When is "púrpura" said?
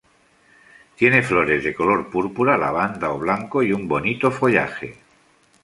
2.09-2.57